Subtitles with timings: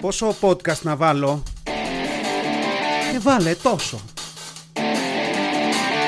[0.00, 1.42] Πόσο podcast να βάλω;
[3.12, 4.00] Και βάλε τόσο.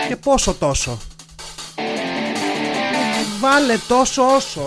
[0.08, 0.99] Και πόσο τόσο.
[3.41, 4.65] Βάλε τόσο όσο.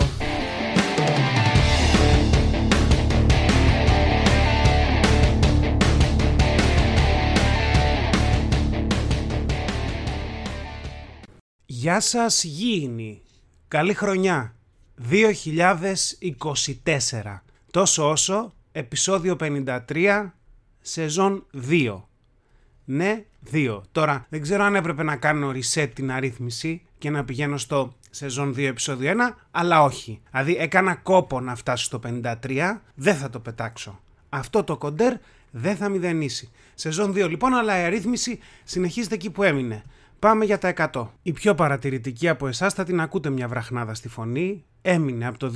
[11.65, 13.21] Γεια σας γήινοι.
[13.67, 14.55] Καλή χρονιά.
[15.11, 17.43] 2024.
[17.71, 20.29] Τόσο όσο, επεισόδιο 53,
[20.81, 22.01] σεζόν 2.
[22.85, 23.81] Ναι, 2.
[23.91, 28.51] Τώρα, δεν ξέρω αν έπρεπε να κάνω reset την αρρύθμιση και να πηγαίνω στο σεζόν
[28.51, 29.15] 2 επεισόδιο 1,
[29.51, 30.21] αλλά όχι.
[30.31, 33.99] Δηλαδή έκανα κόπο να φτάσω στο 53, δεν θα το πετάξω.
[34.29, 35.13] Αυτό το κοντέρ
[35.51, 36.51] δεν θα μηδενίσει.
[36.73, 39.83] Σεζόν 2 λοιπόν, αλλά η αρρύθμιση συνεχίζεται εκεί που έμεινε.
[40.19, 41.07] Πάμε για τα 100.
[41.21, 44.63] Η πιο παρατηρητική από εσάς θα την ακούτε μια βραχνάδα στη φωνή.
[44.81, 45.53] Έμεινε από το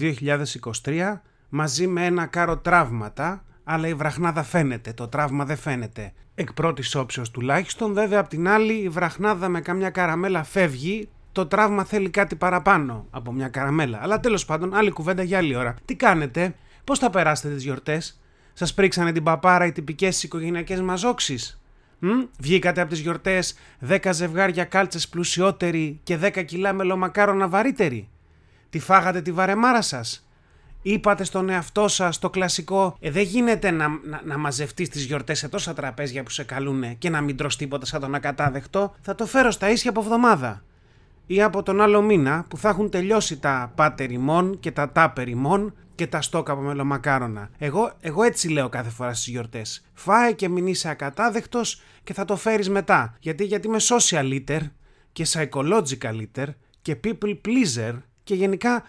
[0.84, 6.14] 2023 μαζί με ένα κάρο τραύματα, αλλά η βραχνάδα φαίνεται, το τραύμα δεν φαίνεται.
[6.36, 11.46] Εκ πρώτης όψεως τουλάχιστον, βέβαια απ' την άλλη η βραχνάδα με καμιά καραμέλα φεύγει, το
[11.46, 14.00] τραύμα θέλει κάτι παραπάνω από μια καραμέλα.
[14.02, 15.76] Αλλά τέλος πάντων, άλλη κουβέντα για άλλη ώρα.
[15.86, 18.20] Τι κάνετε, πώς θα περάσετε τις γιορτές,
[18.54, 21.62] Σας πρίξανε την παπάρα οι τυπικές οικογενειακές μαζόξεις;
[22.40, 28.10] Βγήκατε από τις γιορτές 10 ζευγάρια κάλτσες πλουσιότεροι και 10 κιλά μελομακάρονα βαρύτεροι;
[28.70, 30.29] Τι φάγατε τη βαρεμάρα σας;
[30.82, 35.38] Είπατε στον εαυτό σας το κλασικό «Ε, δεν γίνεται να, να, να μαζευτείς τις γιορτές
[35.38, 39.16] σε τόσα τραπέζια που σε καλούνε και να μην τρως τίποτα σαν τον ακατάδεκτο, θα
[39.16, 40.64] το φέρω στα ίσια από εβδομάδα».
[41.32, 45.28] Ή από τον άλλο μήνα που θα έχουν τελειώσει τα πάτερ ημών και τα τάπερ
[45.28, 47.50] ημών και τα στόκα από μελομακάρονα.
[47.58, 49.86] Εγώ, εγώ έτσι λέω κάθε φορά στις γιορτές.
[49.94, 51.62] Φάε και μην είσαι ακατάδεκτο
[52.04, 53.16] και θα το φέρεις μετά.
[53.20, 54.60] Γιατί, γιατί είμαι social eater
[55.12, 56.48] και psychological eater
[56.82, 58.84] και people pleaser και γενικά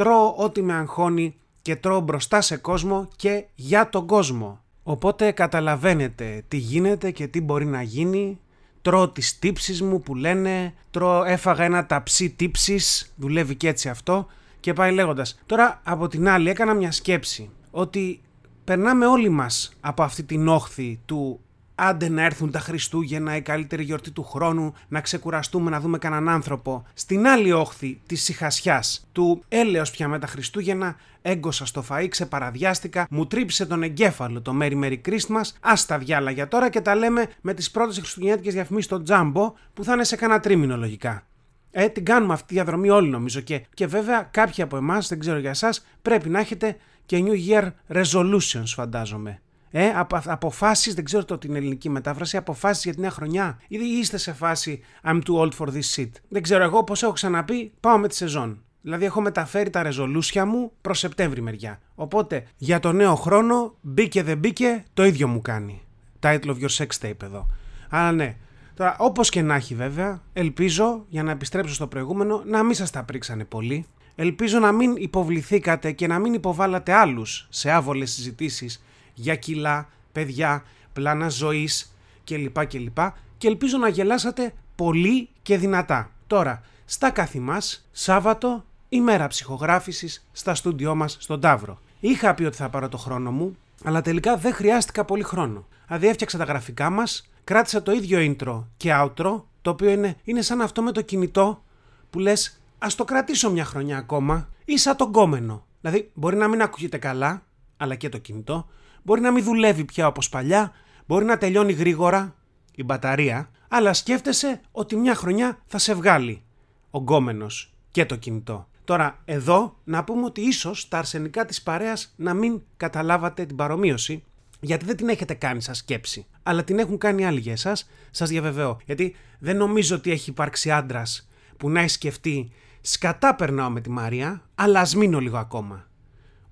[0.00, 4.60] τρώω ό,τι με αγχώνει και τρώω μπροστά σε κόσμο και για τον κόσμο.
[4.82, 8.38] Οπότε καταλαβαίνετε τι γίνεται και τι μπορεί να γίνει.
[8.82, 14.26] Τρώω τις τύψεις μου που λένε, τρώω, έφαγα ένα ταψί τύψεις, δουλεύει και έτσι αυτό
[14.60, 15.40] και πάει λέγοντας.
[15.46, 18.20] Τώρα από την άλλη έκανα μια σκέψη ότι
[18.64, 21.40] περνάμε όλοι μας από αυτή την όχθη του
[21.80, 26.28] άντε να έρθουν τα Χριστούγεννα, η καλύτερη γιορτή του χρόνου, να ξεκουραστούμε να δούμε κανέναν
[26.28, 26.86] άνθρωπο.
[26.94, 28.82] Στην άλλη όχθη της ησυχασιά,
[29.12, 34.58] του έλεος πια με τα Χριστούγεννα, έγκωσα στο φαΐ, ξεπαραδιάστηκα, μου τρύπησε τον εγκέφαλο το
[34.60, 38.90] Merry Merry Christmas, άστα διάλα για τώρα και τα λέμε με τις πρώτες χριστουγεννιάτικες διαφημίσεις
[38.90, 41.22] στο Jumbo που θα είναι σε κανένα τρίμηνο λογικά.
[41.70, 45.18] Ε, την κάνουμε αυτή τη διαδρομή όλοι νομίζω και, και βέβαια κάποιοι από εμάς, δεν
[45.18, 46.76] ξέρω για εσάς, πρέπει να έχετε
[47.06, 49.40] και New Year Resolutions φαντάζομαι.
[49.70, 53.58] Ε, απο, αποφάσεις, δεν ξέρω το την ελληνική μετάφραση, αποφάσεις για τη νέα χρονιά.
[53.68, 56.10] Ή είστε σε φάση I'm too old for this shit.
[56.28, 58.62] Δεν ξέρω εγώ πώς έχω ξαναπεί, πάω με τη σεζόν.
[58.82, 61.80] Δηλαδή έχω μεταφέρει τα ρεζολούσια μου προς Σεπτέμβρη μεριά.
[61.94, 65.82] Οπότε για το νέο χρόνο μπήκε δεν μπήκε το ίδιο μου κάνει.
[66.20, 67.46] Title of your sex tape εδώ.
[67.88, 68.36] Αλλά ναι,
[68.80, 72.90] Τώρα, όπως και να έχει βέβαια, ελπίζω για να επιστρέψω στο προηγούμενο να μην σας
[72.90, 73.86] τα πρίξανε πολύ.
[74.14, 78.82] Ελπίζω να μην υποβληθήκατε και να μην υποβάλατε άλλους σε άβολες συζητήσεις
[79.20, 81.94] για κιλά, παιδιά, πλάνα ζωής
[82.24, 82.66] κλπ.
[82.66, 82.98] κλπ.
[83.38, 86.10] Και ελπίζω να γελάσατε πολύ και δυνατά.
[86.26, 91.80] Τώρα, στα καθημάς, Σάββατο, ημέρα ψυχογράφησης στα στούντιό μας στον Ταύρο.
[92.00, 95.66] Είχα πει ότι θα πάρω το χρόνο μου, αλλά τελικά δεν χρειάστηκα πολύ χρόνο.
[95.86, 100.42] Δηλαδή έφτιαξα τα γραφικά μας, κράτησα το ίδιο intro και outro, το οποίο είναι, είναι
[100.42, 101.62] σαν αυτό με το κινητό
[102.10, 105.66] που λες ας το κρατήσω μια χρονιά ακόμα ή σαν τον κόμενο.
[105.80, 107.42] Δηλαδή μπορεί να μην ακούγεται καλά,
[107.76, 108.68] αλλά και το κινητό,
[109.02, 110.72] μπορεί να μην δουλεύει πια όπως παλιά,
[111.06, 112.34] μπορεί να τελειώνει γρήγορα
[112.74, 116.42] η μπαταρία, αλλά σκέφτεσαι ότι μια χρονιά θα σε βγάλει
[116.90, 118.68] ο γκόμενος και το κινητό.
[118.84, 124.24] Τώρα, εδώ να πούμε ότι ίσως τα αρσενικά της παρέας να μην καταλάβατε την παρομοίωση
[124.60, 128.28] γιατί δεν την έχετε κάνει σαν σκέψη, αλλά την έχουν κάνει άλλοι για εσάς, σας
[128.28, 128.78] διαβεβαιώ.
[128.86, 133.90] Γιατί δεν νομίζω ότι έχει υπάρξει άντρας που να έχει σκεφτεί σκατά περνάω με τη
[133.90, 135.89] Μαρία, αλλά ας μείνω λίγο ακόμα.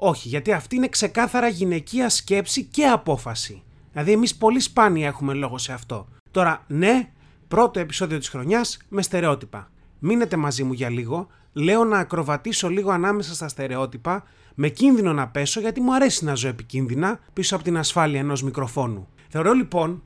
[0.01, 3.63] Όχι, γιατί αυτή είναι ξεκάθαρα γυναικεία σκέψη και απόφαση.
[3.93, 6.09] Δηλαδή, εμείς πολύ σπάνια έχουμε λόγο σε αυτό.
[6.31, 7.11] Τώρα, ναι,
[7.49, 9.71] πρώτο επεισόδιο της χρονιάς με στερεότυπα.
[9.99, 11.27] Μείνετε μαζί μου για λίγο.
[11.53, 14.25] Λέω να ακροβατήσω λίγο ανάμεσα στα στερεότυπα
[14.55, 18.43] με κίνδυνο να πέσω γιατί μου αρέσει να ζω επικίνδυνα πίσω από την ασφάλεια ενός
[18.43, 19.09] μικροφόνου.
[19.29, 20.03] Θεωρώ λοιπόν,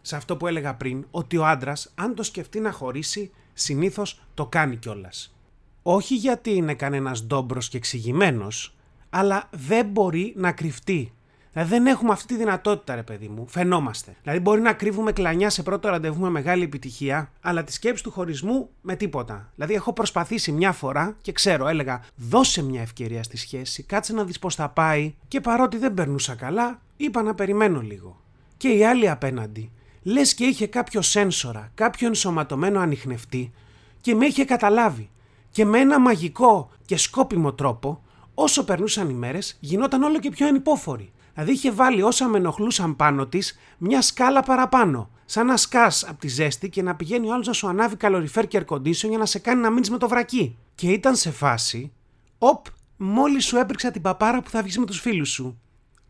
[0.00, 4.46] σε αυτό που έλεγα πριν, ότι ο άντρας, αν το σκεφτεί να χωρίσει, συνήθως το
[4.46, 5.36] κάνει κιόλας.
[5.82, 8.75] Όχι γιατί είναι κανένας ντόμπρος και εξηγημένος,
[9.18, 11.10] αλλά δεν μπορεί να κρυφτεί
[11.52, 13.46] Δηλαδή δεν έχουμε αυτή τη δυνατότητα, ρε παιδί μου.
[13.48, 14.16] Φαινόμαστε.
[14.22, 18.10] Δηλαδή μπορεί να κρύβουμε κλανιά σε πρώτο ραντεβού με μεγάλη επιτυχία, αλλά τη σκέψη του
[18.10, 19.50] χωρισμού με τίποτα.
[19.54, 24.24] Δηλαδή έχω προσπαθήσει μια φορά και ξέρω, έλεγα, δώσε μια ευκαιρία στη σχέση, κάτσε να
[24.24, 28.20] δεις πώς θα πάει και παρότι δεν περνούσα καλά, Είπα να περιμένω λίγο.
[28.56, 29.70] Και η άλλη απέναντι,
[30.02, 33.52] λες και είχε κάποιο σένσορα, κάποιο ενσωματωμένο ανιχνευτή
[34.00, 35.10] και με είχε καταλάβει.
[35.50, 38.02] Και με ένα μαγικό και σκόπιμο τρόπο,
[38.38, 41.12] όσο περνούσαν οι μέρες, γινόταν όλο και πιο ανυπόφορη.
[41.32, 45.10] Δηλαδή είχε βάλει όσα με ενοχλούσαν πάνω της μια σκάλα παραπάνω.
[45.24, 48.46] Σαν να σκάς από τη ζέστη και να πηγαίνει ο άλλος να σου ανάβει καλοριφέρ
[48.46, 50.58] και air condition για να σε κάνει να μείνεις με το βρακί.
[50.74, 51.92] Και ήταν σε φάση,
[52.38, 52.66] οπ,
[52.96, 55.60] μόλις σου έπρεξα την παπάρα που θα βγεις με τους φίλους σου.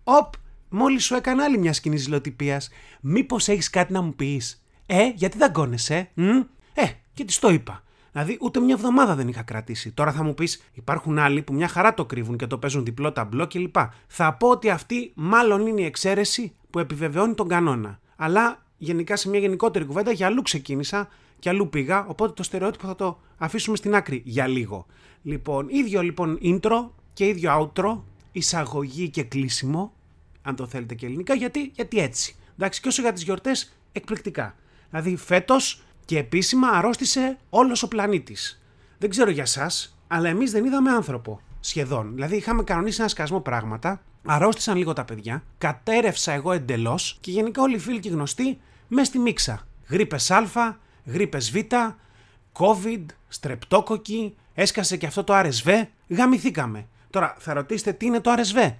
[0.05, 0.34] Οπ,
[0.69, 2.69] μόλις σου έκανα άλλη μια σκηνή ζηλοτυπίας.
[3.00, 6.23] Μήπως έχεις κάτι να μου πεις; Ε, γιατί δαγκώνεσαι, ε;
[6.75, 7.82] Ε, και της το είπα.
[8.16, 9.92] Δηλαδή, ούτε μια εβδομάδα δεν είχα κρατήσει.
[9.92, 13.12] Τώρα θα μου πεις, υπάρχουν άλλοι που μια χαρά το κρύβουν και το παίζουν διπλό
[13.12, 13.76] ταμπλό κλπ.
[14.06, 18.00] Θα πω ότι αυτή μάλλον είναι η εξαίρεση που επιβεβαιώνει τον κανόνα.
[18.16, 21.08] Αλλά γενικά σε μια γενικότερη κουβέντα για αλλού ξεκίνησα
[21.38, 22.06] και αλλού πήγα.
[22.06, 24.86] Οπότε το στερεότυπο θα το αφήσουμε στην άκρη για λίγο.
[25.22, 27.98] Λοιπόν, ίδιο λοιπόν intro και ίδιο outro,
[28.32, 29.92] εισαγωγή και κλείσιμο,
[30.42, 32.36] αν το θέλετε και ελληνικά, γιατί, γιατί έτσι.
[32.58, 34.54] Εντάξει, και όσο για τις γιορτές, εκπληκτικά.
[34.90, 38.62] Δηλαδή, φέτος και επίσημα αρρώστησε όλος ο πλανήτης.
[38.98, 39.70] Δεν ξέρω για εσά,
[40.06, 41.40] αλλά εμείς δεν είδαμε άνθρωπο.
[41.60, 42.14] Σχεδόν.
[42.14, 47.62] Δηλαδή, είχαμε κανονίσει ένα σκασμό πράγματα, αρρώστησαν λίγο τα παιδιά, κατέρευσα εγώ εντελώς και γενικά
[47.62, 48.58] όλοι οι φίλοι και γνωστοί
[48.88, 49.66] μες στη μίξα.
[49.88, 51.56] Γρήπες Α, γρήπες Β,
[52.52, 56.86] COVID, στρεπτόκοκι, έσκασε και αυτό το RSV, γαμηθήκαμε.
[57.10, 58.72] Τώρα θα ρωτήσετε τι είναι το RSV.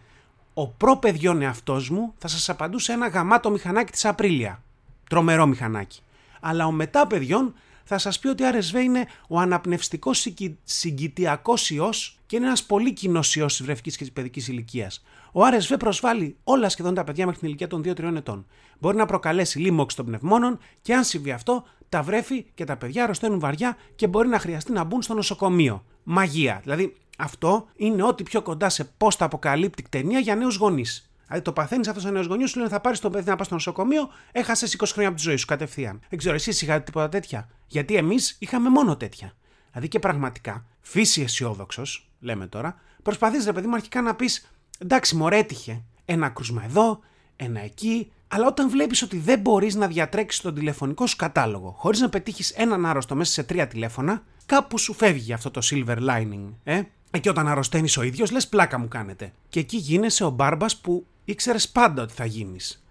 [0.55, 4.63] Ο προπαιδιών εαυτός μου θα σας απαντούσε ένα γαμάτο μηχανάκι της Απρίλια.
[5.09, 6.01] Τρομερό μηχανάκι
[6.49, 7.55] αλλά ο μετά παιδιών
[7.85, 10.27] θα σας πει ότι RSV είναι ο αναπνευστικός
[10.65, 15.05] συγκητιακός ιός και είναι ένας πολύ κοινός ιός της βρεφικής και της παιδικής ηλικίας.
[15.33, 18.47] Ο RSV προσβάλλει όλα σχεδόν τα παιδιά μέχρι την ηλικία των 2-3 ετών.
[18.79, 23.03] Μπορεί να προκαλέσει λίμωξη των πνευμόνων και αν συμβεί αυτό, τα βρέφη και τα παιδιά
[23.03, 25.85] αρρωσταίνουν βαριά και μπορεί να χρειαστεί να μπουν στο νοσοκομείο.
[26.03, 26.61] Μαγεία.
[26.63, 31.11] Δηλαδή, αυτό είναι ό,τι πιο κοντά σε πώ τα αποκαλύπτει ταινία για νέους γονείς.
[31.27, 33.47] Δηλαδή το παθαίνεις αυτός ο νέος γονιός, σου λένε θα πάρεις το παιδί να πας
[33.47, 36.01] στο νοσοκομείο, έχασες 20 χρόνια από τη ζωή σου κατευθείαν.
[36.09, 37.49] Δεν ξέρω, εσεί είχατε τίποτα τέτοια.
[37.67, 39.33] Γιατί εμείς είχαμε μόνο τέτοια.
[39.71, 45.17] Δηλαδή και πραγματικά, φύση αισιόδοξος, λέμε τώρα, προσπαθείς ρε παιδί μου αρχικά να πεις εντάξει,
[45.17, 45.83] μωρέ έτυχε.
[46.05, 47.01] Ένα κρούσμα εδώ,
[47.37, 52.01] ένα εκεί, αλλά όταν βλέπεις ότι δεν μπορείς να διατρέξεις τον τηλεφωνικό σου κατάλογο χωρίς
[52.01, 56.53] να πετύχεις έναν άρρωστο μέσα σε τρία τηλέφωνα, κάπου σου φεύγει αυτό το silver lining,
[56.65, 56.83] ε.
[57.21, 59.33] Και όταν αρρωσταίνεις ο ίδιος, λες πλάκα μου κάνετε.
[59.49, 62.85] Και εκεί γίνεσαι ο μπάρμπας που ήξερες πάντα ότι θα γίνεις.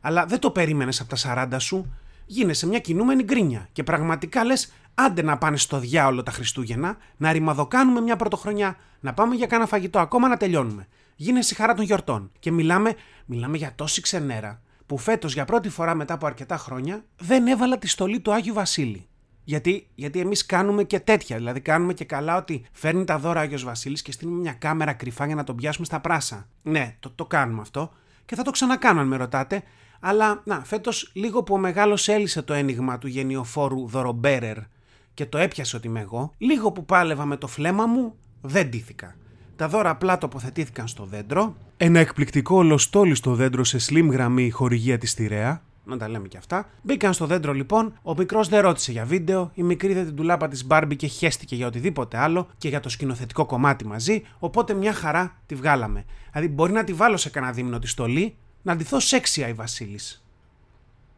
[0.00, 1.94] Αλλά δεν το περίμενες από τα 40 σου,
[2.26, 7.32] γίνεσαι μια κινούμενη γκρίνια και πραγματικά λες άντε να πάνε στο διάολο τα Χριστούγεννα, να
[7.32, 10.88] ρημαδοκάνουμε μια πρωτοχρονιά, να πάμε για κάνα φαγητό ακόμα να τελειώνουμε.
[11.16, 12.30] Γίνεσαι η χαρά των γιορτών.
[12.38, 12.94] Και μιλάμε,
[13.26, 17.78] μιλάμε για τόση ξενέρα που φέτος για πρώτη φορά μετά από αρκετά χρόνια δεν έβαλα
[17.78, 19.06] τη στολή του Άγιου Βασίλη.
[19.44, 21.36] Γιατί, γιατί εμείς κάνουμε και τέτοια.
[21.36, 24.92] Δηλαδή, κάνουμε και καλά ότι φέρνει τα δώρα ο Άγιος Βασίλης και στείλουμε μια κάμερα
[24.92, 26.48] κρυφά για να τον πιάσουμε στα πράσα.
[26.62, 27.92] Ναι, το, το κάνουμε αυτό.
[28.24, 29.62] Και θα το ξανακάνω, αν με ρωτάτε.
[30.00, 34.56] Αλλά, να, φέτος λίγο που ο μεγάλος έλυσε το ένιγμα του γενιοφόρου Δωρομπέρερ
[35.14, 39.16] και το έπιασε ότι είμαι εγώ, λίγο που πάλευα με το φλέμα μου, δεν τήθηκα.
[39.56, 41.56] Τα δώρα απλά τοποθετήθηκαν στο δέντρο.
[41.76, 46.36] Ένα εκπληκτικό ολοστόλι στο δέντρο σε slim γραμμή χορηγία της Στηρέα να τα λέμε και
[46.36, 46.68] αυτά.
[46.82, 50.48] Μπήκαν στο δέντρο λοιπόν, ο μικρός δεν ρώτησε για βίντεο, η μικρή δεν την τουλάπα
[50.48, 54.92] της Μπάρμπι και χέστηκε για οτιδήποτε άλλο και για το σκηνοθετικό κομμάτι μαζί, οπότε μια
[54.92, 56.04] χαρά τη βγάλαμε.
[56.32, 60.22] Δηλαδή μπορεί να τη βάλω σε κανένα δίμηνο της στολή, να ντυθώ σεξια η Βασίλης.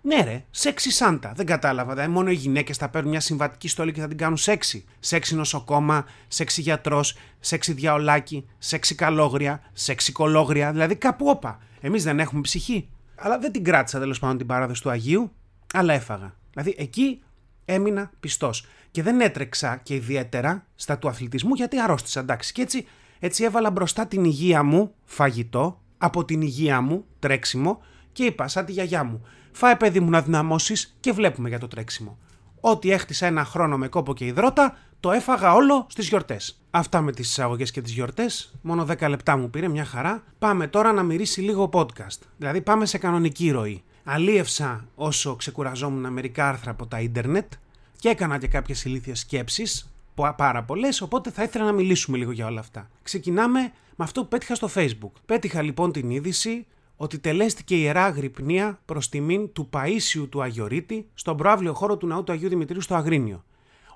[0.07, 1.33] Ναι, ρε, σεξι Σάντα.
[1.37, 1.93] Δεν κατάλαβα.
[1.93, 4.85] Δηλαδή, μόνο οι γυναίκες θα παίρνουν μια συμβατική στολή και θα την κάνουν σεξι.
[5.01, 10.73] Σεξι νοσοκόμα, σεξι γιατρός, σεξι διαολάκι, σεξι καλόγρια, σεξι κολόγρια.
[10.73, 11.59] Δηλαδή κάπου όπα.
[11.81, 12.89] Εμείς δεν έχουμε ψυχή.
[13.17, 15.33] Αλλά δεν την κράτησα τέλος πάντων την παράδοση του Αγίου,
[15.75, 16.35] αλλά έφαγα.
[16.51, 17.23] Δηλαδή εκεί
[17.65, 18.67] έμεινα πιστός.
[18.91, 22.21] Και δεν έτρεξα και ιδιαίτερα στα του αθλητισμού γιατί αρρώστησα.
[22.21, 22.53] Εντάξει.
[22.53, 22.87] Και έτσι,
[23.19, 28.65] έτσι έβαλα μπροστά την υγεία μου φαγητό, από την υγεία μου τρέξιμο και είπα σαν
[28.65, 29.27] τη γιαγιά μου.
[29.53, 32.19] Φάε παιδί μου να δυναμώσεις και βλέπουμε για το τρέξιμο.
[32.61, 36.61] Ό,τι έχτισα ένα χρόνο με κόπο και υδρότα, το έφαγα όλο στις γιορτές.
[36.71, 38.55] Αυτά με τις εισαγωγές και τις γιορτές.
[38.63, 40.23] Μόνο 10 λεπτά μου πήρε, μια χαρά.
[40.39, 42.19] Πάμε τώρα να μυρίσει λίγο podcast.
[42.37, 43.83] Δηλαδή πάμε σε κανονική ροή.
[44.05, 47.53] Αλίευσα όσο ξεκουραζόμουν μερικά άρθρα από τα ίντερνετ
[47.99, 49.95] και έκανα και κάποιες ηλίθιες σκέψεις,
[50.37, 52.89] πάρα πολλές, οπότε θα ήθελα να μιλήσουμε λίγο για όλα αυτά.
[53.03, 53.61] Ξεκινάμε
[53.97, 55.13] με αυτό που πέτυχα στο Facebook.
[55.27, 61.37] Πέτυχα λοιπόν την είδηση ότι τελέστηκε ιερά αγρυπνία προς τιμήν του Παίσιου του Αγιορείτη στον
[61.37, 63.45] προάβλιο χώρο του ναού του Αγίου Δημητρίου στο Αγρίνιο.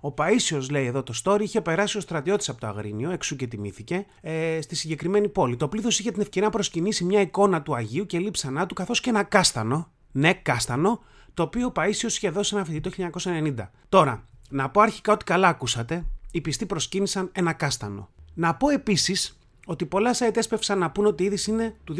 [0.00, 3.46] Ο Παίσιος, λέει εδώ το story, είχε περάσει ο στρατιώτης από το Αγρίνιο, εξού και
[3.46, 5.56] τιμήθηκε, ε, στη συγκεκριμένη πόλη.
[5.56, 9.00] Το πλήθος είχε την ευκαιρία να προσκυνήσει μια εικόνα του Αγίου και λείψανά του, καθώς
[9.00, 11.02] και ένα κάστανο, ναι, κάστανο,
[11.34, 13.70] το οποίο ο Παίσιος είχε δώσει ένα φοιτητή το 1990.
[13.88, 18.08] Τώρα, να πω αρχικά ότι καλά ακούσατε, οι πιστοί προσκύνησαν ένα κάστανο.
[18.34, 21.96] Να πω επίσης ότι πολλά site έσπευσαν να πούνε ότι η είδηση είναι του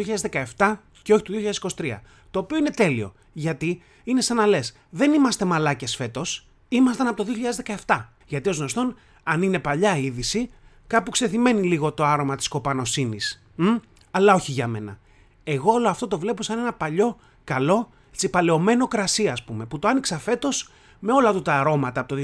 [0.57, 1.33] 2017 και όχι του
[1.77, 2.01] 2023.
[2.31, 3.15] Το οποίο είναι τέλειο.
[3.33, 7.33] Γιατί είναι σαν να λες, δεν είμαστε μαλάκες φέτος, ήμασταν από το
[7.87, 8.05] 2017.
[8.27, 10.51] Γιατί ως γνωστόν, αν είναι παλιά είδηση,
[10.87, 13.43] κάπου ξεθυμένει λίγο το άρωμα της κοπανοσύνης.
[14.11, 14.99] Αλλά όχι για μένα.
[15.45, 19.89] Εγώ όλο αυτό το βλέπω σαν ένα παλιό, καλό, τσιπαλαιωμένο κρασί, ας πούμε, που το
[19.89, 22.21] άνοιξα φέτος με όλα του τα αρώματα από το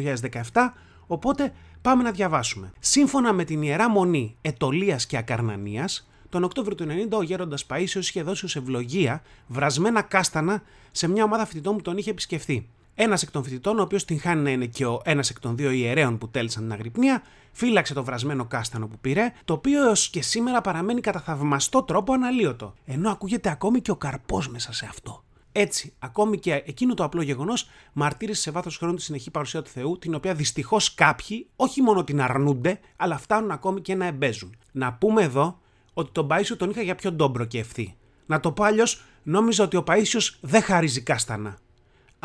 [0.53, 0.73] 2017.
[1.07, 2.73] Οπότε πάμε να διαβάσουμε.
[2.81, 8.09] Σύμφωνα με την ιερά μονή Ετολία και Ακαρνανίας, τον Οκτώβριο του 90 ο γέροντας Παίσιος
[8.09, 12.69] είχε δώσει ως ευλογία βρασμένα κάστανα σε μια ομάδα φοιτητών που τον είχε επισκεφθεί.
[12.95, 15.57] Ένας εκ των φοιτητών, ο οποίος την χάνει να είναι και ο ένας εκ των
[15.57, 17.23] δύο ιερέων που τέλησαν την αγρυπνία,
[17.53, 22.13] φύλαξε το βρασμένο κάστανο που πήρε, το οποίο έως και σήμερα παραμένει κατά θαυμαστό τρόπο
[22.13, 22.75] αναλύωτο.
[22.85, 25.25] Ενώ ακούγεται ακόμη και ο καρπός μέσα σε αυτό.
[25.53, 29.71] Έτσι, ακόμη και εκείνο το απλό γεγονός μαρτύρησε σε βάθος χρόνου τη συνεχή παρουσία του
[29.71, 34.57] Θεού, την οποία δυστυχώς κάποιοι όχι μόνο την αρνούνται, αλλά φτάνουν ακόμη και να εμπέζουν.
[34.73, 35.61] Να πούμε εδώ
[35.95, 37.97] ότι τον Παίσιο τον είχα για πιο ντόμπρο και ευθύ.
[38.27, 41.59] Να το πω αλλιώς, νόμιζα ότι ο Παίσιο δεν χαρίζει κάστανα.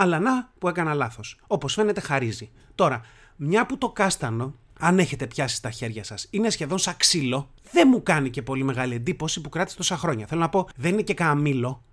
[0.02, 1.38] Αλλά να που έκανα λάθος.
[1.48, 2.50] Όπως φαίνεται, χαρίζει.
[2.76, 3.02] Τώρα,
[3.36, 7.88] μια που το κάστανο, αν έχετε πιάσει στα χέρια σας, είναι σχεδόν σαν ξύλο, δεν
[7.92, 10.28] μου κάνει και πολύ μεγάλη εντύπωση που κράτησε τόσα χρόνια.
[10.28, 11.84] Θέλω να πω, δεν είναι και κανένα μήλο.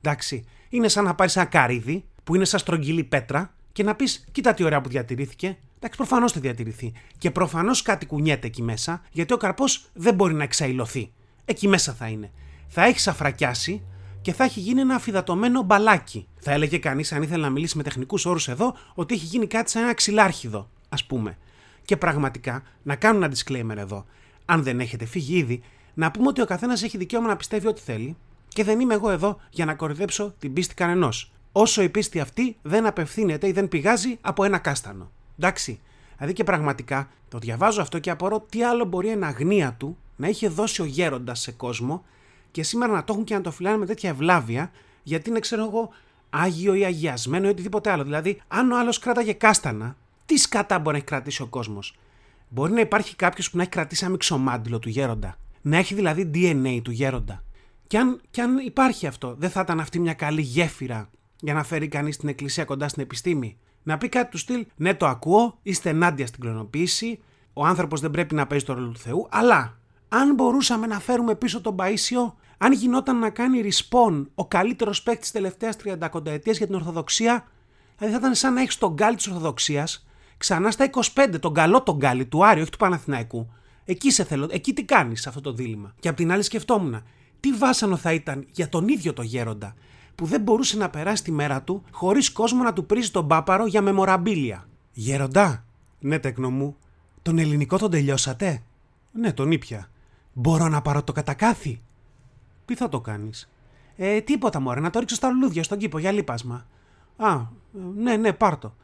[0.00, 4.24] Εντάξει, είναι σαν να πάρεις ένα καρύδι που είναι σαν στρογγυλή πέτρα και να πεις:
[4.32, 5.58] Κοίτα τι ωραία που διατηρήθηκε.
[5.76, 6.92] Εντάξει, προφανώς θα διατηρηθεί.
[7.18, 11.12] Και προφανώς κάτι κουνιέται εκεί μέσα, γιατί ο καρπός δεν μπορεί να εξαϊλωθεί.
[11.44, 12.30] Εκεί μέσα θα είναι.
[12.68, 13.82] Θα έχεις σαφρακιάσει
[14.26, 16.26] και θα έχει γίνει ένα αφιδατωμένο μπαλάκι.
[16.40, 19.70] Θα έλεγε κανείς, αν ήθελε να μιλήσει με τεχνικούς όρους εδώ, ότι έχει γίνει κάτι
[19.70, 21.38] σαν ένα ξυλάρχιδο, ας πούμε.
[21.84, 24.06] Και πραγματικά, να κάνω ένα disclaimer εδώ.
[24.44, 25.62] Αν δεν έχετε φύγει ήδη,
[25.94, 28.16] να πούμε ότι ο καθένας έχει δικαίωμα να πιστεύει ό,τι θέλει
[28.48, 31.32] και δεν είμαι εγώ εδώ για να κορυδέψω την πίστη κανενός.
[31.52, 35.10] Όσο η πίστη αυτή δεν απευθύνεται ή δεν πηγάζει από ένα κάστανο.
[35.38, 35.80] Εντάξει.
[36.16, 40.28] Δηλαδή και πραγματικά το διαβάζω αυτό και απορώ τι άλλο μπορεί ένα αγνία του να
[40.28, 42.04] είχε δώσει ο γέροντας σε κόσμο
[42.56, 44.70] και σήμερα να το έχουν και να το φυλάνε με τέτοια ευλάβεια,
[45.02, 45.88] γιατί είναι, ξέρω εγώ,
[46.30, 48.02] άγιο ή αγιασμένο ή οτιδήποτε άλλο.
[48.02, 49.96] Δηλαδή, αν ο άλλος κράταγε κάστανα,
[50.26, 51.96] τι σκατά μπορεί να έχει κρατήσει ο κόσμος;
[52.48, 55.38] Μπορεί να υπάρχει κάποιος που να έχει κρατήσει αμυξομάντιλο του γέροντα.
[55.62, 57.42] Να έχει δηλαδή DNA του γέροντα.
[57.86, 61.10] Και αν, και αν υπάρχει αυτό, δεν θα ήταν αυτή μια καλή γέφυρα
[61.40, 64.94] για να φέρει κανείς την εκκλησία κοντά στην επιστήμη; Να πει κάτι του στυλ, ναι,
[64.94, 67.18] το ακούω, είστε ενάντια στην κλωνοποίηση,
[67.52, 71.34] ο άνθρωπος δεν πρέπει να παίζει το ρόλο του Θεού, αλλά αν μπορούσαμε να φέρουμε
[71.34, 76.52] πίσω τον Παίσιο, αν γινόταν να κάνει respawn ο καλύτερος παίκτης τη τελευταίας 30 ετία
[76.52, 77.46] για την Ορθοδοξία,
[77.98, 80.06] δηλαδή θα ήταν σαν να έχεις τον γκάλι της Ορθοδοξίας
[80.38, 83.48] ξανά στα 25, τον καλό τον γκάλι του Άριου, όχι του Παναθηναϊκού.
[83.84, 85.94] Εκεί σε θέλω, εκεί τι κάνεις αυτό το δίλημα.
[86.00, 87.02] Και απ' την άλλη σκεφτόμουν,
[87.40, 89.74] τι βάσανο θα ήταν για τον ίδιο το γέροντα,
[90.14, 93.66] που δεν μπορούσε να περάσει τη μέρα του χωρίς κόσμο να του πρίζει τον πάπαρο
[93.66, 94.68] για μεμοραμπίλια.
[94.92, 95.64] Γέροντα,
[96.00, 96.76] ναι, τέκνο μου,
[97.22, 98.62] τον ελληνικό τον τελειώσατε;
[99.12, 99.90] Ναι, τον ήπια.
[100.32, 101.80] Μπορώ να πάρω το κατακάθι.
[102.66, 103.50] Τι θα το κάνεις;
[103.96, 106.66] Ε, τίποτα μωρέ, να το ρίξω στα λουλούδια στον κήπο για λίπασμα.
[107.16, 107.40] Α,
[107.94, 108.76] ναι, ναι, πάρτο.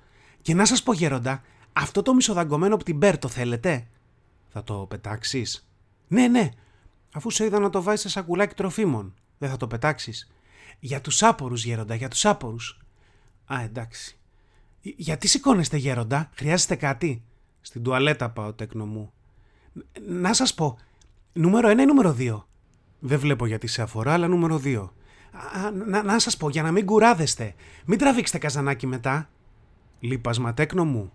[0.43, 3.87] Και να σας πω γέροντα, αυτό το μισοδαγκωμένο από την Μπέρ θέλετε;
[4.49, 5.69] Θα το πετάξεις;
[6.09, 6.49] Ναι, ναι,
[7.15, 9.15] αφού σε είδα να το βάζει σε σακουλάκι τροφίμων.
[9.39, 10.31] Δεν θα το πετάξεις;
[10.79, 12.79] Για τους άπορους, γέροντα, για τους άπορους.
[13.47, 14.17] Α, εντάξει.
[14.83, 17.23] Γιατί σηκώνεστε, γέροντα, χρειάζεστε κάτι;
[17.61, 19.13] Στην τουαλέτα πάω, τέκνο μου.
[20.07, 20.79] Να σας πω,
[21.33, 22.47] νούμερο 1 ή νούμερο 2.
[23.05, 24.89] Δεν βλέπω γιατί σε αφορά, αλλά νούμερο 2.
[25.87, 27.55] να, να σας πω, για να μην κουράδεστε.
[27.85, 29.29] Μην τραβήξετε καζανάκι μετά.
[30.01, 31.13] Λείπασμα, τέκνο μου.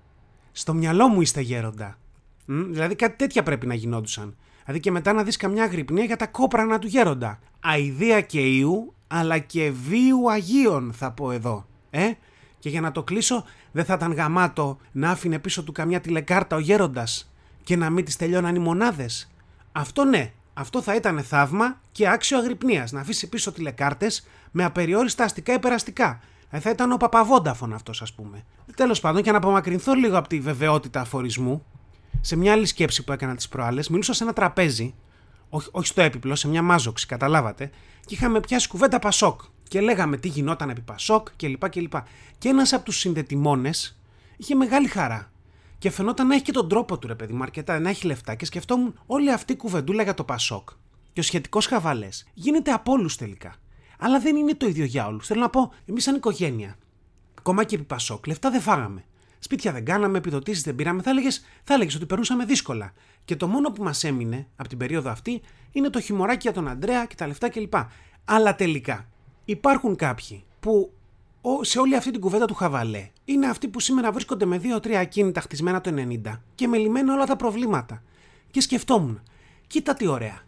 [0.51, 1.97] Στο μυαλό μου είστε γέροντα.
[2.45, 4.35] Μ, δηλαδή κάτι τέτοια πρέπει να γινόντουσαν.
[4.63, 7.39] Δηλαδή και μετά να δεις καμιά γρυπνία για τα κόπρανα του γέροντα.
[7.73, 11.67] Αιδία και ιού, αλλά και βίου Αγίων θα πω εδώ.
[11.89, 12.11] Ε;
[12.59, 16.55] Και για να το κλείσω, δεν θα ήταν γαμάτο να άφηνε πίσω του καμιά τηλεκάρτα
[16.55, 17.31] ο γέροντας
[17.63, 19.31] και να μην τις τελειώναν οι μονάδες.
[19.71, 25.23] Αυτό ναι, αυτό θα ήταν θαύμα και άξιο αγρυπνίας, να αφήσει πίσω τηλεκάρτες με απεριόριστα
[25.23, 26.19] αστικά υπεραστικά.
[26.49, 28.45] Ε, θα ήταν ο Παπαβόνταφων αυτός, ας πούμε.
[28.75, 31.65] Τέλος πάντων, και να απομακρυνθώ λίγο από τη βεβαιότητα αφορισμού,
[32.21, 34.93] σε μια άλλη σκέψη που έκανα τις προάλλες, μιλούσα σε ένα τραπέζι,
[35.49, 37.69] όχι, όχι στο έπιπλο, σε μια μάζοξη, καταλάβατε,
[38.05, 39.41] και είχαμε πιάσει κουβέντα Πασόκ.
[39.67, 41.69] Και λέγαμε τι γινόταν επί Πασόκ κλπ.
[41.69, 41.89] Και,
[42.37, 43.99] και ένας από τους συνδετημόνες
[44.37, 45.31] είχε μεγάλη χαρά.
[45.77, 48.35] Και φαινόταν να έχει και τον τρόπο του, ρε παιδί μου, αρκετά, να έχει λεφτά.
[48.35, 50.69] Και σκεφτόμουν όλη αυτή η κουβεντούλα για το Πασόκ
[51.13, 53.55] και ο σχετικός χαβαλές γίνεται από όλους τελικά.
[53.99, 55.27] Αλλά δεν είναι το ίδιο για όλους.
[55.27, 56.75] Θέλω να πω, εμείς σαν οικογένεια,
[57.37, 59.05] ακόμα και επί Πασόκ, λεφτά δεν φάγαμε.
[59.39, 61.01] Σπίτια δεν κάναμε, επιδοτήσεις δεν πήραμε.
[61.01, 62.93] Θα έλεγες θα έλεγες ότι περνούσαμε δύσκολα.
[63.25, 65.41] Και το μόνο που μας έμεινε από την περίοδο αυτή
[65.71, 67.73] είναι το χιμωράκι για τον Αντρέα και τα λεφτά κλπ.
[68.25, 69.07] Αλλά τελικά
[69.45, 70.93] υπάρχουν κάποιοι που
[71.61, 75.41] σε όλη αυτή την κουβέντα του χαβαλέ είναι αυτοί που σήμερα βρίσκονται με 2-3 ακίνητα
[75.41, 78.03] χτισμένα το 90 και με λυμμένα όλα τα προβλήματα.
[78.51, 79.21] Και σκεφτόμουν,
[79.67, 80.41] κοίτα τι ωραία.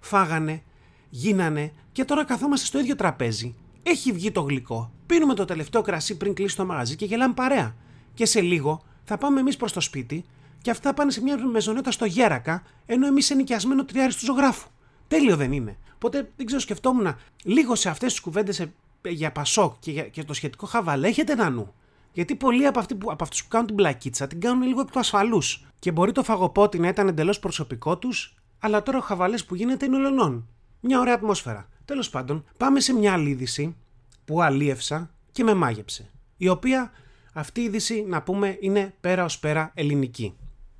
[0.00, 0.62] φάγανε,
[1.08, 3.54] γίνανε και τώρα καθόμαστε στο ίδιο τραπέζι.
[3.82, 4.92] Έχει βγει το γλυκό.
[5.06, 7.74] Πίνουμε το τελευταίο κρασί πριν κλείσει το μαγαζί και γελάμε παρέα.
[8.14, 10.24] Και σε λίγο θα πάμε εμείς προς το σπίτι
[10.62, 14.68] και αυτά πάνε σε μια μεζονέτα στο Γέρακα, ενώ εμείς είναι νοικιασμένο τριάρι του ζωγράφου.
[15.08, 15.76] Τέλειο δεν είναι.
[15.94, 18.66] Οπότε δεν ξέρω, σκεφτόμουν λίγο σε αυτές τις κουβέντες
[19.08, 21.74] για Πασόκ και, για, και το σχετικό χαβαλέ, έχετε ένα νου.
[22.16, 24.90] Γιατί πολλοί από, αυτοί που, από αυτούς που κάνουν την πλακίτσα την κάνουν λίγο εκ
[24.90, 25.66] του ασφαλούς.
[25.78, 29.84] Και μπορεί το φαγοπότη να ήταν εντελώς προσωπικό τους, αλλά τώρα ο χαβαλέ που γίνεται
[29.84, 30.48] είναι ολονών.
[30.80, 31.68] Μια ωραία ατμόσφαιρα.
[31.84, 33.76] Τέλος πάντων, πάμε σε μια άλλη είδηση
[34.24, 36.10] που αλίευσα και με μάγεψε.
[36.36, 36.90] Η οποία
[37.32, 40.36] αυτή η είδηση, να πούμε, είναι πέρα ως πέρα ελληνική.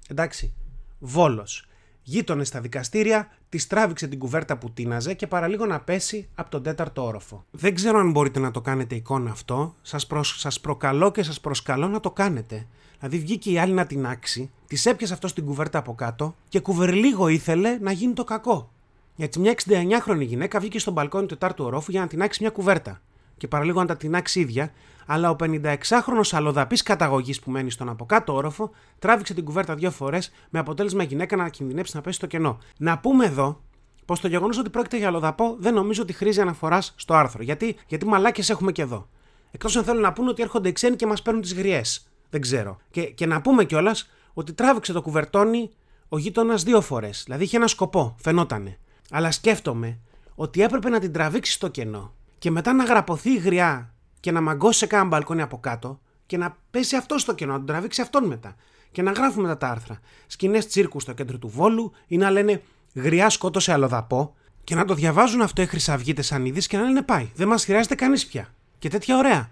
[0.08, 0.54] Εντάξει.
[0.98, 1.68] Βόλος.
[2.02, 6.62] Γείτονες στα δικαστήρια, τη τράβηξε την κουβέρτα που τίναζε και παραλίγο να πέσει από τον
[6.62, 7.44] τέταρτο όροφο.
[7.50, 9.74] Δεν ξέρω αν μπορείτε να το κάνετε εικόνα αυτό.
[9.82, 12.66] Σας προς, σας προκαλώ και σας προσκαλώ να το κάνετε.
[12.98, 16.60] Δηλαδή βγήκε η άλλη να την άξει, της έπιασε αυτός στην κουβέρτα από κάτω και
[16.60, 18.70] κουβερλίγο ήθελε να γίνει το κακό.
[19.16, 22.50] Γιατί μια 69χρονη γυναίκα βγήκε στον μπαλκόνι του τετάρτου ορόφου για να την άξει μια
[22.50, 23.00] κουβέρτα.
[23.36, 24.72] Και παραλίγο να τα τεινάξει ίδια,
[25.06, 30.32] αλλά ο 56χρονο αλλοδαπής καταγωγής που μένει στον αποκάτω όροφο τράβηξε την κουβέρτα δύο φορές
[30.50, 32.58] με αποτέλεσμα η γυναίκα να κινδυνεύσει να πέσει στο κενό.
[32.78, 33.60] Να πούμε εδώ
[34.04, 37.42] πως το γεγονός ότι πρόκειται για αλλοδαπό δεν νομίζω ότι χρήζει αναφοράς στο άρθρο.
[37.42, 39.08] Γιατί, γιατί μαλάκες έχουμε και εδώ.
[39.50, 42.06] Εκτός αν θέλουν να πούνε ότι έρχονται οι ξένοι και μας παίρνουν τις γριές.
[42.30, 42.76] Δεν ξέρω.
[42.90, 45.70] Και, και να πούμε κιόλας ότι τράβηξε το κουβερτόνι
[46.08, 47.22] ο γείτονας δύο φορές.
[47.24, 48.78] Δηλαδή είχε ένα σκοπό, φαινότανε.
[49.10, 49.98] Αλλά σκέφτομαι
[50.34, 54.40] ότι έπρεπε να την τραβήξει στο κενό και μετά να γραπωθεί η γριά και να
[54.40, 58.00] μαγκώσει σε κάνα μπαλκόνι από κάτω και να πέσει αυτό στο κενό, να τον τραβήξει
[58.00, 58.56] αυτόν μετά.
[58.92, 60.00] Και να γράφουμε μετά τα άρθρα.
[60.26, 62.62] Σκηνές τσίρκου στο κέντρο του Βόλου ή να λένε
[62.94, 67.02] Γριά σκότωσε αλλοδαπό και να το διαβάζουν αυτό οι χρυσαυγίτες σαν είδης και να λένε
[67.02, 68.54] Πάει, δεν μας χρειάζεται κανείς πια.
[68.78, 69.50] Και τέτοια ωραία.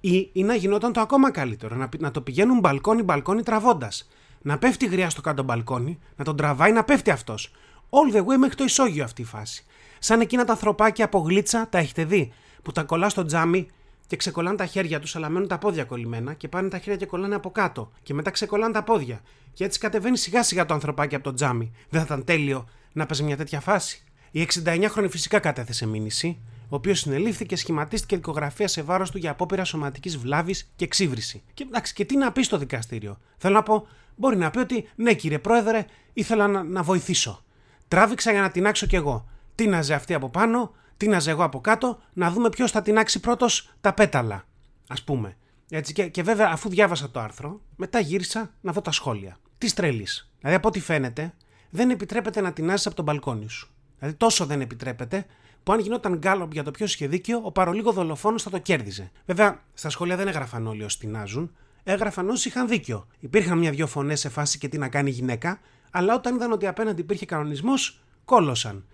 [0.00, 4.08] Ή, ή να γινόταν το ακόμα καλύτερο, να, να το πηγαίνουν μπαλκόνι-μπαλκόνι τραβώντας.
[4.42, 7.52] Να πέφτει γριά στο κάτω μπαλκόνι, να τον τραβάει να πέφτει αυτός.
[7.90, 9.64] All the way μέχρι το ισόγειο αυτή η φάση.
[10.04, 12.32] Σαν εκείνα τα ανθρωπάκια από γλίτσα, τα έχετε δει,
[12.62, 13.68] που τα κολλά στο τζάμι
[14.06, 17.06] και ξεκολλάνε τα χέρια τους, αλλά μένουν τα πόδια κολλημένα και πάνε τα χέρια και
[17.06, 17.90] κολλάνε από κάτω.
[18.02, 19.20] Και μετά ξεκολλάνε τα πόδια.
[19.52, 21.72] Και έτσι κατεβαίνει σιγά σιγά το ανθρωπάκι από το τζάμι.
[21.88, 24.04] Δεν θα ήταν τέλειο να παίζει μια τέτοια φάση.
[24.30, 26.38] Η 69χρονη φυσικά κατέθεσε μήνυση,
[26.68, 31.42] ο οποίος συνελήφθη και σχηματίστηκε δικογραφία σε βάρος του για απόπειρα σωματικής βλάβης και εξύβριση.
[31.54, 33.18] Και εντάξει, και τι να πεις στο δικαστήριο.
[33.36, 33.86] Θέλω να πω,
[34.16, 37.44] μπορεί να πει ότι ναι, κύριε Πρόεδρε, ήθελα να, να βοηθήσω.
[37.88, 39.28] Τράβηξα για να την άξω κι εγώ.
[39.54, 43.74] Τίναζε αυτή από πάνω, τίναζε εγώ από κάτω, να δούμε ποιος θα την άξει πρώτος
[43.80, 44.44] τα πέταλα.
[44.86, 45.36] Α πούμε.
[45.70, 49.36] Έτσι, και, και βέβαια, αφού διάβασα το άρθρο, μετά γύρισα να δω τα σχόλια.
[49.58, 50.06] Τι τρελή.
[50.38, 51.34] Δηλαδή, από ό,τι φαίνεται,
[51.70, 53.68] δεν επιτρέπεται να την από τον μπαλκόνι σου.
[53.98, 55.26] Δηλαδή, τόσο δεν επιτρέπεται,
[55.62, 59.10] που αν γινόταν γκάλωπ για το ποιος είχε δίκιο, ο παρολίγο δολοφόνος θα το κέρδιζε.
[59.26, 63.06] Βέβαια, στα σχόλια δεν έγραφαν όλοι όσοι τεινάζουν, έγραφαν όσοι είχαν δίκιο.
[63.20, 66.66] Υπήρχαν μια-δυο φωνές σε φάση και τι να κάνει η γυναίκα, αλλά όταν είδαν ότι
[66.66, 68.84] απέναντι υπήρχε κανονισμός, κόλωσαν.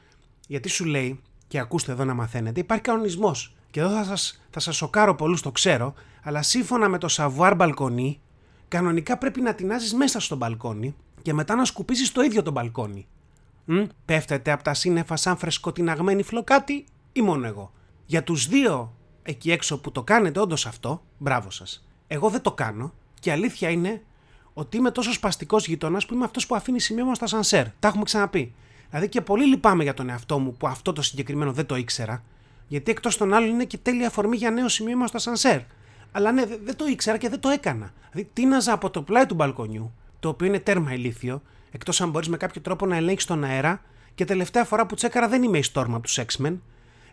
[0.51, 3.55] Γιατί σου λέει, και ακούστε εδώ να μαθαίνετε, υπάρχει κανονισμός.
[3.71, 7.53] Και εδώ θα σας θα σας σοκάρω πολλούς, το ξέρω, αλλά σύμφωνα με το savoir
[7.57, 8.21] μπαλκονί,
[8.69, 13.07] κανονικά πρέπει να τεινάζεις μέσα στο μπαλκόνι και μετά να σκουπίσει το ίδιο το μπαλκόνι.
[13.65, 17.73] Μ, πέφτετε από τα σύννεφα σαν φρεσκοτιναγμένη φλοκάτη ή μόνο εγώ.
[18.07, 21.87] Για τους δύο εκεί έξω που το κάνετε όντως αυτό, μπράβο σας.
[22.07, 24.03] Εγώ δεν το κάνω και αλήθεια είναι
[24.53, 27.67] ότι είμαι τόσο σπαστικός γειτόνα που είμαι αυτός που αφήνει σημείωμα στα σανσέρ.
[27.79, 28.55] Τα έχουμε ξαναπεί.
[28.91, 32.23] Δηλαδή και πολύ λυπάμαι για τον εαυτό μου που αυτό το συγκεκριμένο δεν το ήξερα,
[32.69, 35.61] γιατί εκτός των άλλων είναι και τέλεια αφορμή για νέο σημείωμα στα σανσέρ.
[36.13, 37.93] Αλλά ναι, δεν το ήξερα και δεν το έκανα.
[38.11, 42.29] Δηλαδή τίναζα από το πλάι του μπαλκονιού, το οποίο είναι τέρμα ηλίθιο, εκτός αν μπορείς
[42.29, 43.83] με κάποιο τρόπο να ελέγξεις τον αέρα,
[44.15, 46.59] και τελευταία φορά που τσέκαρα δεν είμαι η Storm από του X-Men.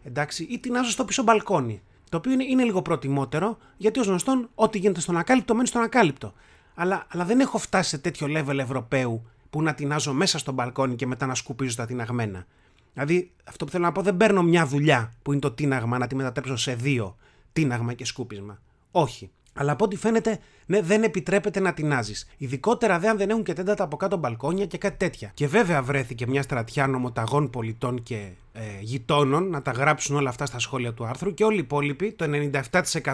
[0.03, 1.81] Εντάξει, ή τεινάζω στο πίσω μπαλκόνι.
[2.09, 5.81] Το οποίο είναι, είναι λίγο προτιμότερο, γιατί ως γνωστόν, ό,τι γίνεται στον ακάλυπτο μένει στον
[5.81, 6.33] ακάλυπτο.
[6.75, 10.95] Αλλά, αλλά δεν έχω φτάσει σε τέτοιο level Ευρωπαίου που να τεινάζω μέσα στο μπαλκόνι
[10.95, 12.45] και μετά να σκουπίζω τα τειναγμένα.
[12.93, 16.07] Δηλαδή, αυτό που θέλω να πω, δεν παίρνω μια δουλειά που είναι το τίναγμα να
[16.07, 17.15] τη μετατρέψω σε δύο
[17.53, 18.59] τίναγμα και σκούπισμα.
[18.91, 19.31] Όχι.
[19.57, 22.27] Αλλά από ό,τι φαίνεται, ναι, δεν επιτρέπεται να τεινάζεις.
[22.37, 25.31] Ειδικότερα δε αν δεν έχουν και τέντατα από κάτω μπαλκόνια και κάτι τέτοια.
[25.33, 30.45] Και βέβαια βρέθηκε μια στρατιά νομοταγών πολιτών και ε, γειτόνων να τα γράψουν όλα αυτά
[30.45, 32.25] στα σχόλια του άρθρου και όλοι οι υπόλοιποι, το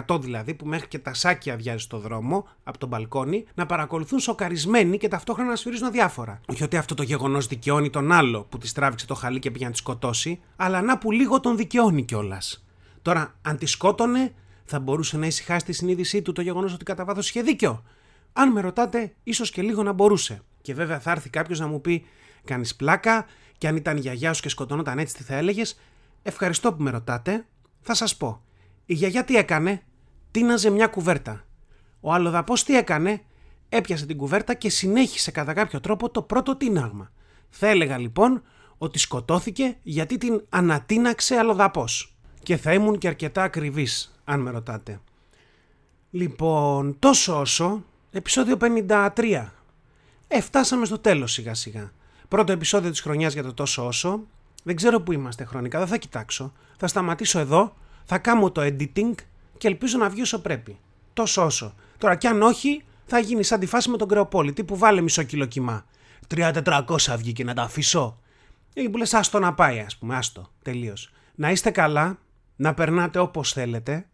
[0.08, 4.18] 97% δηλαδή, που μέχρι και τα σάκια αδειάζει στο δρόμο από τον μπαλκόνι, να παρακολουθούν
[4.18, 6.40] σοκαρισμένοι και ταυτόχρονα να σφυρίζουν αδιάφορα.
[6.46, 9.64] Όχι ότι αυτό το γεγονός δικαιώνει τον άλλο που τη τράβηξε το χαλί και πήγε
[9.64, 12.64] να τη σκοτώσει, αλλά να που λίγο τον δικαιώνει κιόλας.
[13.02, 14.32] Τώρα, αν τη σκότωνε,
[14.64, 17.84] θα μπορούσε να ησυχάσει τη συνείδησή του το γεγονός ότι κατά βάθος είχε δίκιο.
[18.32, 20.42] Αν με ρωτάτε, ίσως και λίγο να μπορούσε.
[20.62, 22.06] Και βέβαια θα έρθει κάποιος να μου πει:
[22.44, 23.26] Κάνεις πλάκα,
[23.58, 25.80] και αν ήταν η γιαγιά σου και σκοτώνονταν έτσι, τι θα έλεγες;
[26.22, 27.46] Ευχαριστώ που με ρωτάτε.
[27.80, 28.42] Θα σας πω.
[28.86, 29.82] Η γιαγιά τι έκανε,
[30.30, 31.44] τίναζε μια κουβέρτα.
[32.00, 33.20] Ο αλλοδαπός τι έκανε,
[33.68, 37.12] έπιασε την κουβέρτα και συνέχισε κατά κάποιο τρόπο το πρώτο τίναγμα.
[37.48, 38.42] Θα έλεγα λοιπόν
[38.78, 42.16] ότι σκοτώθηκε γιατί την ανατίναξε αλλοδαπός.
[42.42, 45.00] Και θα ήμουν και αρκετά ακριβής, αν με ρωτάτε.
[46.10, 49.52] Λοιπόν, τόσο όσο, επεισόδιο 53.
[50.28, 51.92] Ε, φτάσαμε στο τέλος σιγά σιγά.
[52.28, 54.26] Πρώτο επεισόδιο της χρονιάς για το τόσο όσο.
[54.62, 56.52] Δεν ξέρω που είμαστε χρονικά, δεν θα κοιτάξω.
[56.76, 59.14] Θα σταματήσω εδώ, θα κάνω το editing
[59.58, 60.78] και ελπίζω να βγει όσο πρέπει.
[61.12, 61.74] Τόσο όσο.
[61.98, 65.22] Τώρα κι αν όχι, θα γίνει σαν τη φάση με τον Κρεοπόλη, που βάλε μισό
[65.22, 65.84] κιλό κοιμά.
[66.34, 68.18] 3-400 βγήκε να τα αφήσω.
[68.74, 71.12] Εκεί που λες άστο να πάει ας πούμε, άστο, τελείως.
[71.34, 72.18] Να είστε καλά,
[72.56, 74.06] να περνάτε όπως θέλετε.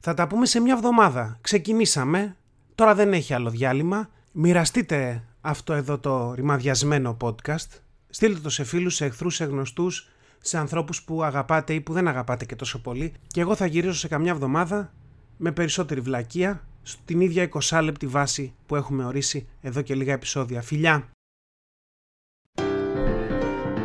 [0.00, 1.38] Θα τα πούμε σε μια εβδομάδα.
[1.40, 2.36] Ξεκινήσαμε,
[2.74, 4.08] τώρα δεν έχει άλλο διάλειμμα.
[4.32, 7.80] Μοιραστείτε αυτό εδώ το ρημαδιασμένο podcast.
[8.08, 10.08] Στείλτε το σε φίλους, σε εχθρούς, σε γνωστούς,
[10.38, 13.12] σε ανθρώπους που αγαπάτε ή που δεν αγαπάτε και τόσο πολύ.
[13.26, 14.92] Και εγώ θα γυρίσω σε καμιά εβδομάδα
[15.36, 20.62] με περισσότερη βλακεία στην ίδια 20 λεπτή βάση που έχουμε ορίσει εδώ και λίγα επεισόδια.
[20.62, 21.08] Φιλιά!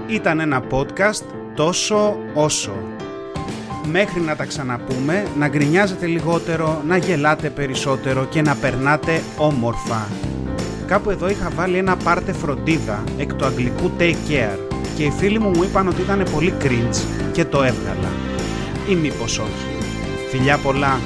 [0.08, 2.93] Ήταν ένα podcast τόσο όσο.
[3.92, 10.08] Μέχρι να τα ξαναπούμε, να γκρινιάζετε λιγότερο, να γελάτε περισσότερο και να περνάτε όμορφα.
[10.88, 14.60] Κάπου εδώ είχα βάλει ένα πάρτε φροντίδα εκ του αγγλικού take care
[14.98, 18.12] και οι φίλοι μου μου είπαν ότι ήταν πολύ cringe και το έβγαλα.
[18.90, 19.68] Ή μήπως όχι.
[20.30, 21.00] Φιλιά πολλά!